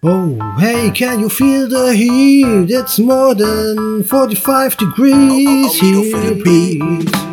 [0.00, 2.70] Oh, hey, can you feel the heat?
[2.70, 7.27] It's more than 45 degrees here.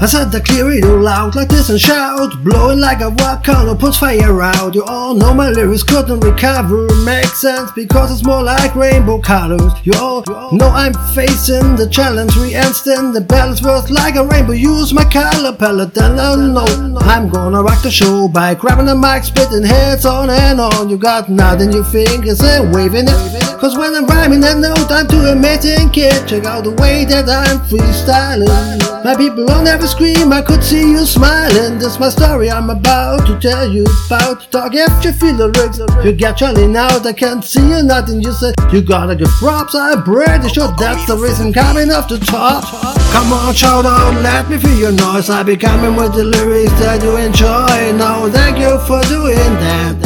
[0.00, 2.30] I said the clear it all out like this and shout.
[2.44, 4.72] Blowing like a volcano puts fire out.
[4.72, 6.86] You all know my lyrics couldn't recover.
[7.04, 9.72] Makes sense because it's more like rainbow colors.
[9.82, 10.22] You all
[10.52, 12.36] know I'm facing the challenge.
[12.36, 14.52] Re-instant the balance worth like a rainbow.
[14.52, 18.94] Use my color palette and I know I'm gonna rock the show by grabbing the
[18.94, 20.88] mic Spitting heads on and on.
[20.88, 23.58] You got nothing your fingers and waving it.
[23.58, 27.28] Cause when I'm rhyming I know I'm too amazing kid Check out the way that
[27.28, 28.78] I'm freestyling.
[29.04, 31.78] My people don't ever scream, I could see you smiling.
[31.78, 34.50] That's my story I'm about to tell you about.
[34.52, 35.80] Talk if you feel the lyrics.
[36.04, 38.20] You get Charlie out, I can't see you nothing.
[38.20, 39.74] You said you gotta give props.
[39.74, 42.64] I'm pretty sure that's the reason coming off the top.
[43.12, 45.30] Come on, shout out, let me feel your noise.
[45.30, 47.96] I be coming with the lyrics that you enjoy.
[47.96, 49.96] Now, thank you for doing that.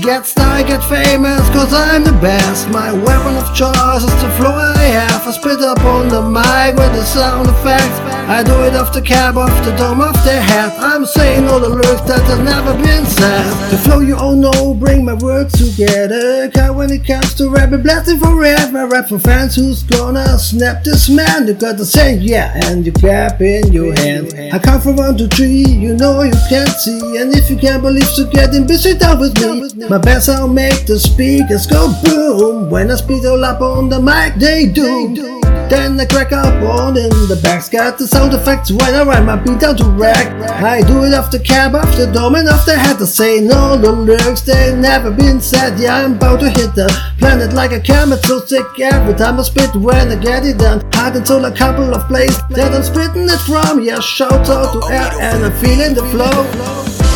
[0.00, 2.70] Get star, get famous, cause I'm the best.
[2.70, 5.28] My weapon of choice is the flow I have.
[5.28, 8.19] I spit up on the mic with the sound effects.
[8.30, 10.72] I do it off the cab, off the dome off the hat.
[10.78, 13.70] I'm saying all the lyrics that have never been said.
[13.72, 16.48] The flow you all know, bring my words together.
[16.48, 18.72] Cause when it comes to rap, it blessing for rap.
[18.72, 21.48] Rap for fans who's gonna snap this man.
[21.48, 24.32] You got the same, yeah, and you cap in your hand.
[24.54, 27.18] I come from one to three, you know you can't see.
[27.18, 29.88] And if you can't believe, so get in busy down with me.
[29.88, 34.00] My best I'll make the speakers go boom When I speed all up on the
[34.00, 38.72] mic they do then I crack up on in the back, got the sound effects
[38.72, 40.26] when I rhyme my beat down to rack.
[40.60, 43.00] I do it off the cab, off the dome, and off the head.
[43.00, 45.78] I say no, the lyrics they never been said.
[45.78, 49.42] Yeah, I'm about to hit the planet like a comet, so sick every time I
[49.42, 50.82] spit when I get it done.
[50.92, 53.80] Hard until a couple of plays that I'm spitting it from.
[53.80, 56.34] Yeah, shout out to air and I'm feeling the flow.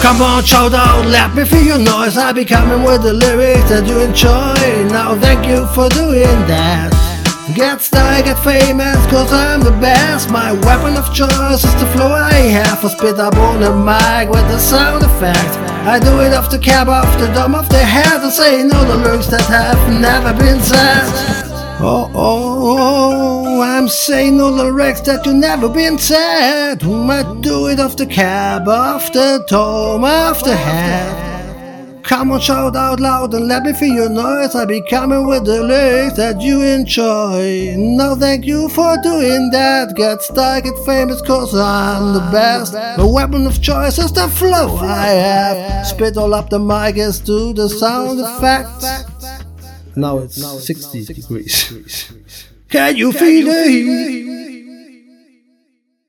[0.01, 2.17] Come on, shout out, let me feel your noise.
[2.17, 4.93] I be coming with the lyrics that you enjoy.
[4.93, 7.04] Now, thank you for doing that.
[7.53, 10.31] Get star, get famous, cause I'm the best.
[10.31, 12.83] My weapon of choice is the flow I have.
[12.83, 15.57] I spit up on the mic with the sound effects.
[15.87, 18.87] I do it off the cab, off the dome off the head, and saying all
[18.87, 21.05] the lyrics that have never been said.
[21.81, 26.83] Oh, oh, oh, I'm saying all the lyrics that you never been said.
[26.83, 31.24] I do it off the cab, off the dome off the head.
[32.05, 34.55] Come on, shout out loud and let me feel your noise.
[34.55, 37.75] I'll be coming with the lyrics that you enjoy.
[37.79, 39.97] No, thank you for doing that.
[39.97, 42.73] Get stuck, get famous, cause I'm the best.
[42.73, 45.87] The weapon of choice is the flow I have.
[45.87, 48.85] Spit all up the mic as to the sound effects.
[49.97, 52.13] Now it's 60 degrees.
[52.69, 54.54] Can you feel the heat?